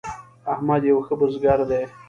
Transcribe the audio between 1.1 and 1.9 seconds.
بزګر دی.